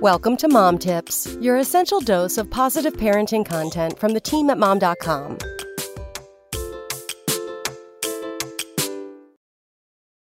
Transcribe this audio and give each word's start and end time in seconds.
Welcome 0.00 0.36
to 0.36 0.48
Mom 0.48 0.78
Tips, 0.78 1.36
your 1.40 1.56
essential 1.56 1.98
dose 1.98 2.38
of 2.38 2.48
positive 2.48 2.92
parenting 2.92 3.44
content 3.44 3.98
from 3.98 4.12
the 4.12 4.20
team 4.20 4.48
at 4.48 4.56
mom.com. 4.56 5.38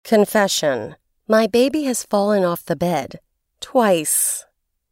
Confession 0.06 0.96
My 1.28 1.48
baby 1.48 1.84
has 1.84 2.06
fallen 2.06 2.46
off 2.46 2.64
the 2.64 2.78
bed. 2.78 3.20
Twice. 3.60 4.46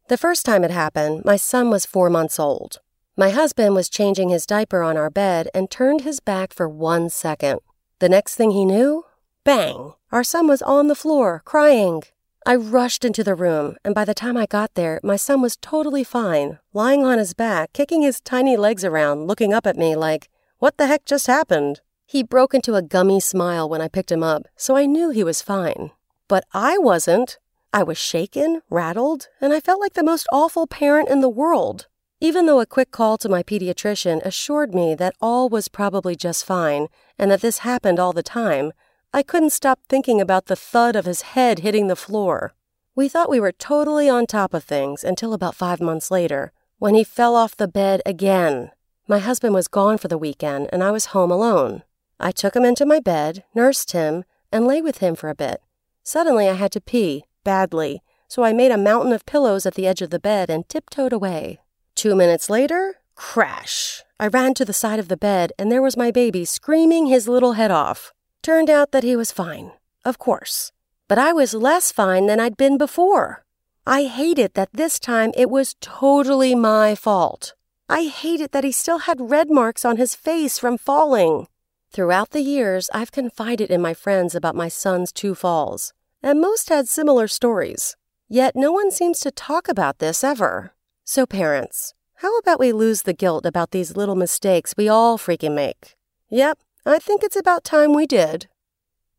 The 0.08 0.18
first 0.18 0.44
time 0.44 0.62
it 0.62 0.70
happened, 0.70 1.24
my 1.24 1.36
son 1.36 1.70
was 1.70 1.86
four 1.86 2.10
months 2.10 2.38
old. 2.38 2.80
My 3.16 3.30
husband 3.30 3.74
was 3.74 3.88
changing 3.88 4.28
his 4.28 4.44
diaper 4.44 4.82
on 4.82 4.98
our 4.98 5.08
bed 5.08 5.48
and 5.54 5.70
turned 5.70 6.02
his 6.02 6.20
back 6.20 6.52
for 6.52 6.68
one 6.68 7.08
second. 7.08 7.60
The 8.00 8.10
next 8.10 8.34
thing 8.34 8.50
he 8.50 8.66
knew, 8.66 9.06
bang, 9.42 9.94
our 10.12 10.22
son 10.22 10.46
was 10.46 10.60
on 10.60 10.88
the 10.88 10.94
floor, 10.94 11.40
crying. 11.46 12.02
I 12.48 12.54
rushed 12.54 13.04
into 13.04 13.24
the 13.24 13.34
room, 13.34 13.74
and 13.84 13.92
by 13.92 14.04
the 14.04 14.14
time 14.14 14.36
I 14.36 14.46
got 14.46 14.74
there, 14.74 15.00
my 15.02 15.16
son 15.16 15.42
was 15.42 15.56
totally 15.56 16.04
fine, 16.04 16.60
lying 16.72 17.04
on 17.04 17.18
his 17.18 17.34
back, 17.34 17.72
kicking 17.72 18.02
his 18.02 18.20
tiny 18.20 18.56
legs 18.56 18.84
around, 18.84 19.26
looking 19.26 19.52
up 19.52 19.66
at 19.66 19.76
me 19.76 19.96
like, 19.96 20.30
What 20.60 20.76
the 20.76 20.86
heck 20.86 21.04
just 21.04 21.26
happened? 21.26 21.80
He 22.06 22.22
broke 22.22 22.54
into 22.54 22.76
a 22.76 22.82
gummy 22.82 23.18
smile 23.18 23.68
when 23.68 23.80
I 23.80 23.88
picked 23.88 24.12
him 24.12 24.22
up, 24.22 24.46
so 24.54 24.76
I 24.76 24.86
knew 24.86 25.10
he 25.10 25.24
was 25.24 25.42
fine. 25.42 25.90
But 26.28 26.44
I 26.54 26.78
wasn't. 26.78 27.40
I 27.72 27.82
was 27.82 27.98
shaken, 27.98 28.62
rattled, 28.70 29.26
and 29.40 29.52
I 29.52 29.58
felt 29.58 29.80
like 29.80 29.94
the 29.94 30.04
most 30.04 30.28
awful 30.30 30.68
parent 30.68 31.08
in 31.08 31.22
the 31.22 31.28
world. 31.28 31.88
Even 32.20 32.46
though 32.46 32.60
a 32.60 32.66
quick 32.66 32.92
call 32.92 33.18
to 33.18 33.28
my 33.28 33.42
pediatrician 33.42 34.24
assured 34.24 34.72
me 34.72 34.94
that 34.94 35.16
all 35.20 35.48
was 35.48 35.66
probably 35.66 36.14
just 36.14 36.44
fine 36.44 36.86
and 37.18 37.28
that 37.28 37.40
this 37.40 37.58
happened 37.58 37.98
all 37.98 38.12
the 38.12 38.22
time, 38.22 38.72
I 39.16 39.22
couldn't 39.22 39.54
stop 39.54 39.80
thinking 39.88 40.20
about 40.20 40.44
the 40.44 40.54
thud 40.54 40.94
of 40.94 41.06
his 41.06 41.22
head 41.22 41.60
hitting 41.60 41.86
the 41.86 41.96
floor. 41.96 42.52
We 42.94 43.08
thought 43.08 43.30
we 43.30 43.40
were 43.40 43.50
totally 43.50 44.10
on 44.10 44.26
top 44.26 44.52
of 44.52 44.62
things 44.62 45.02
until 45.02 45.32
about 45.32 45.54
five 45.54 45.80
months 45.80 46.10
later, 46.10 46.52
when 46.78 46.94
he 46.94 47.02
fell 47.02 47.34
off 47.34 47.56
the 47.56 47.66
bed 47.66 48.02
again. 48.04 48.72
My 49.08 49.18
husband 49.18 49.54
was 49.54 49.68
gone 49.68 49.96
for 49.96 50.08
the 50.08 50.18
weekend, 50.18 50.68
and 50.70 50.84
I 50.84 50.90
was 50.90 51.06
home 51.06 51.30
alone. 51.30 51.82
I 52.20 52.30
took 52.30 52.54
him 52.54 52.66
into 52.66 52.84
my 52.84 53.00
bed, 53.00 53.42
nursed 53.54 53.92
him, 53.92 54.24
and 54.52 54.66
lay 54.66 54.82
with 54.82 54.98
him 54.98 55.14
for 55.14 55.30
a 55.30 55.34
bit. 55.34 55.62
Suddenly, 56.02 56.46
I 56.46 56.52
had 56.52 56.72
to 56.72 56.80
pee, 56.82 57.24
badly, 57.42 58.02
so 58.28 58.44
I 58.44 58.52
made 58.52 58.70
a 58.70 58.76
mountain 58.76 59.14
of 59.14 59.24
pillows 59.24 59.64
at 59.64 59.76
the 59.76 59.86
edge 59.86 60.02
of 60.02 60.10
the 60.10 60.18
bed 60.18 60.50
and 60.50 60.68
tiptoed 60.68 61.14
away. 61.14 61.60
Two 61.94 62.14
minutes 62.14 62.50
later, 62.50 62.96
crash! 63.14 64.02
I 64.20 64.26
ran 64.26 64.52
to 64.52 64.66
the 64.66 64.74
side 64.74 64.98
of 64.98 65.08
the 65.08 65.16
bed, 65.16 65.54
and 65.58 65.72
there 65.72 65.80
was 65.80 65.96
my 65.96 66.10
baby 66.10 66.44
screaming 66.44 67.06
his 67.06 67.26
little 67.26 67.54
head 67.54 67.70
off. 67.70 68.12
Turned 68.46 68.70
out 68.70 68.92
that 68.92 69.02
he 69.02 69.16
was 69.16 69.32
fine, 69.32 69.72
of 70.04 70.20
course. 70.20 70.70
But 71.08 71.18
I 71.18 71.32
was 71.32 71.52
less 71.52 71.90
fine 71.90 72.26
than 72.26 72.38
I'd 72.38 72.56
been 72.56 72.78
before. 72.78 73.44
I 73.84 74.04
hated 74.04 74.54
that 74.54 74.68
this 74.72 75.00
time 75.00 75.32
it 75.36 75.50
was 75.50 75.74
totally 75.80 76.54
my 76.54 76.94
fault. 76.94 77.54
I 77.88 78.04
hated 78.04 78.52
that 78.52 78.62
he 78.62 78.70
still 78.70 78.98
had 78.98 79.32
red 79.32 79.50
marks 79.50 79.84
on 79.84 79.96
his 79.96 80.14
face 80.14 80.60
from 80.60 80.78
falling. 80.78 81.48
Throughout 81.90 82.30
the 82.30 82.40
years, 82.40 82.88
I've 82.94 83.10
confided 83.10 83.68
in 83.68 83.82
my 83.82 83.94
friends 83.94 84.32
about 84.36 84.54
my 84.54 84.68
son's 84.68 85.10
two 85.10 85.34
falls, 85.34 85.92
and 86.22 86.40
most 86.40 86.68
had 86.68 86.86
similar 86.86 87.26
stories. 87.26 87.96
Yet 88.28 88.54
no 88.54 88.70
one 88.70 88.92
seems 88.92 89.18
to 89.22 89.32
talk 89.32 89.66
about 89.66 89.98
this 89.98 90.22
ever. 90.22 90.72
So, 91.02 91.26
parents, 91.26 91.94
how 92.22 92.38
about 92.38 92.60
we 92.60 92.70
lose 92.70 93.02
the 93.02 93.12
guilt 93.12 93.44
about 93.44 93.72
these 93.72 93.96
little 93.96 94.14
mistakes 94.14 94.72
we 94.76 94.88
all 94.88 95.18
freaking 95.18 95.56
make? 95.56 95.96
Yep, 96.30 96.60
I 96.88 97.00
think 97.00 97.24
it's 97.24 97.34
about 97.34 97.64
time 97.64 97.94
we 97.94 98.06
did. 98.06 98.46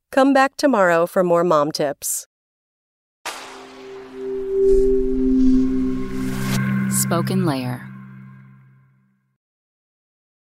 Come 0.10 0.34
back 0.34 0.56
tomorrow 0.56 1.06
for 1.06 1.22
more 1.22 1.44
mom 1.44 1.74
tips. 1.74 2.26
SpokenLayer. 6.88 7.97